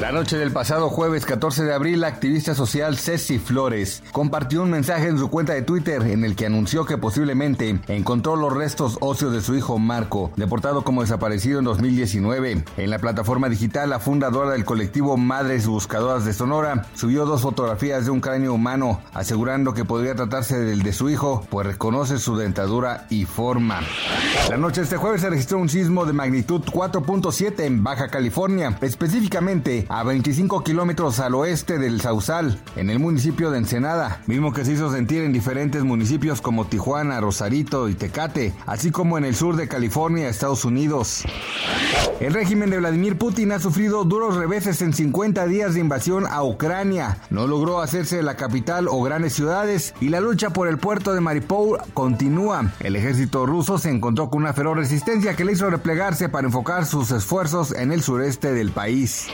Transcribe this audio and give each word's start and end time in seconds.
La 0.00 0.12
noche 0.12 0.38
del 0.38 0.52
pasado 0.52 0.90
jueves 0.90 1.26
14 1.26 1.64
de 1.64 1.74
abril, 1.74 2.02
la 2.02 2.06
activista 2.06 2.54
social 2.54 2.96
Ceci 2.96 3.40
Flores 3.40 4.00
compartió 4.12 4.62
un 4.62 4.70
mensaje 4.70 5.08
en 5.08 5.18
su 5.18 5.28
cuenta 5.28 5.54
de 5.54 5.62
Twitter 5.62 6.02
en 6.02 6.22
el 6.24 6.36
que 6.36 6.46
anunció 6.46 6.84
que 6.84 6.98
posiblemente 6.98 7.80
encontró 7.88 8.36
los 8.36 8.54
restos 8.54 8.96
óseos 9.00 9.32
de 9.32 9.40
su 9.40 9.56
hijo 9.56 9.80
Marco, 9.80 10.30
deportado 10.36 10.84
como 10.84 11.00
desaparecido 11.00 11.58
en 11.58 11.64
2019. 11.64 12.64
En 12.76 12.90
la 12.90 13.00
plataforma 13.00 13.48
digital, 13.48 13.90
la 13.90 13.98
fundadora 13.98 14.52
del 14.52 14.64
colectivo 14.64 15.16
Madres 15.16 15.66
Buscadoras 15.66 16.24
de 16.24 16.32
Sonora 16.32 16.86
subió 16.94 17.26
dos 17.26 17.42
fotografías 17.42 18.04
de 18.04 18.12
un 18.12 18.20
cráneo 18.20 18.54
humano, 18.54 19.00
asegurando 19.14 19.74
que 19.74 19.84
podría 19.84 20.14
tratarse 20.14 20.60
del 20.60 20.84
de 20.84 20.92
su 20.92 21.10
hijo, 21.10 21.44
pues 21.50 21.66
reconoce 21.66 22.20
su 22.20 22.36
dentadura 22.36 23.08
y 23.10 23.24
forma. 23.24 23.80
La 24.48 24.58
noche 24.58 24.80
de 24.80 24.84
este 24.84 24.96
jueves 24.96 25.22
se 25.22 25.30
registró 25.30 25.58
un 25.58 25.68
sismo 25.68 26.06
de 26.06 26.12
magnitud 26.12 26.60
4.7 26.62 27.64
en 27.64 27.82
Baja 27.82 28.06
California, 28.06 28.78
específicamente 28.80 29.87
a 29.88 30.02
25 30.02 30.62
kilómetros 30.62 31.18
al 31.20 31.34
oeste 31.34 31.78
del 31.78 32.00
Sausal, 32.00 32.60
en 32.76 32.90
el 32.90 32.98
municipio 32.98 33.50
de 33.50 33.58
Ensenada, 33.58 34.22
mismo 34.26 34.52
que 34.52 34.64
se 34.64 34.72
hizo 34.72 34.92
sentir 34.92 35.22
en 35.22 35.32
diferentes 35.32 35.82
municipios 35.82 36.40
como 36.40 36.66
Tijuana, 36.66 37.20
Rosarito 37.20 37.88
y 37.88 37.94
Tecate, 37.94 38.54
así 38.66 38.90
como 38.90 39.18
en 39.18 39.24
el 39.24 39.34
sur 39.34 39.56
de 39.56 39.68
California, 39.68 40.28
Estados 40.28 40.64
Unidos. 40.64 41.24
El 42.20 42.34
régimen 42.34 42.70
de 42.70 42.78
Vladimir 42.78 43.16
Putin 43.16 43.52
ha 43.52 43.60
sufrido 43.60 44.04
duros 44.04 44.36
reveses 44.36 44.82
en 44.82 44.92
50 44.92 45.46
días 45.46 45.74
de 45.74 45.80
invasión 45.80 46.26
a 46.26 46.42
Ucrania. 46.42 47.18
No 47.30 47.46
logró 47.46 47.80
hacerse 47.80 48.22
la 48.22 48.36
capital 48.36 48.88
o 48.88 49.00
grandes 49.02 49.34
ciudades 49.34 49.94
y 50.00 50.08
la 50.08 50.20
lucha 50.20 50.50
por 50.50 50.66
el 50.66 50.78
puerto 50.78 51.14
de 51.14 51.20
Mariupol 51.20 51.78
continúa. 51.94 52.72
El 52.80 52.96
ejército 52.96 53.46
ruso 53.46 53.78
se 53.78 53.90
encontró 53.90 54.30
con 54.30 54.42
una 54.42 54.52
feroz 54.52 54.76
resistencia 54.76 55.36
que 55.36 55.44
le 55.44 55.52
hizo 55.52 55.70
replegarse 55.70 56.28
para 56.28 56.46
enfocar 56.46 56.86
sus 56.86 57.12
esfuerzos 57.12 57.72
en 57.72 57.92
el 57.92 58.02
sureste 58.02 58.52
del 58.52 58.72
país. 58.72 59.28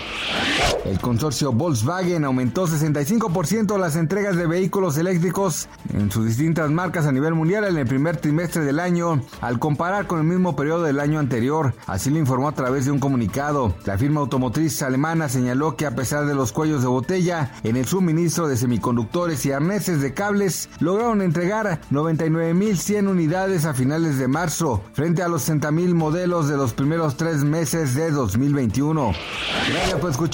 El 0.84 1.00
consorcio 1.00 1.50
Volkswagen 1.50 2.24
aumentó 2.24 2.66
65% 2.66 3.78
las 3.78 3.96
entregas 3.96 4.36
de 4.36 4.46
vehículos 4.46 4.98
eléctricos 4.98 5.66
en 5.94 6.10
sus 6.10 6.26
distintas 6.26 6.70
marcas 6.70 7.06
a 7.06 7.12
nivel 7.12 7.34
mundial 7.34 7.64
en 7.64 7.78
el 7.78 7.86
primer 7.86 8.18
trimestre 8.18 8.64
del 8.64 8.78
año, 8.78 9.22
al 9.40 9.58
comparar 9.58 10.06
con 10.06 10.18
el 10.18 10.26
mismo 10.26 10.54
periodo 10.54 10.82
del 10.82 11.00
año 11.00 11.18
anterior. 11.18 11.74
Así 11.86 12.10
lo 12.10 12.18
informó 12.18 12.48
a 12.48 12.54
través 12.54 12.84
de 12.84 12.90
un 12.90 12.98
comunicado. 12.98 13.74
La 13.86 13.96
firma 13.96 14.20
automotriz 14.20 14.82
alemana 14.82 15.30
señaló 15.30 15.74
que 15.74 15.86
a 15.86 15.94
pesar 15.94 16.26
de 16.26 16.34
los 16.34 16.52
cuellos 16.52 16.82
de 16.82 16.88
botella 16.88 17.52
en 17.62 17.76
el 17.76 17.86
suministro 17.86 18.46
de 18.46 18.58
semiconductores 18.58 19.46
y 19.46 19.52
arneses 19.52 20.02
de 20.02 20.12
cables, 20.12 20.68
lograron 20.80 21.22
entregar 21.22 21.80
99.100 21.90 23.08
unidades 23.08 23.64
a 23.64 23.72
finales 23.72 24.18
de 24.18 24.28
marzo, 24.28 24.82
frente 24.92 25.22
a 25.22 25.28
los 25.28 25.48
60.000 25.48 25.94
modelos 25.94 26.46
de 26.48 26.58
los 26.58 26.74
primeros 26.74 27.16
tres 27.16 27.42
meses 27.42 27.94
de 27.94 28.10
2021. 28.10 29.12
Gracias 29.70 30.00
por 30.00 30.10
escuchar 30.10 30.33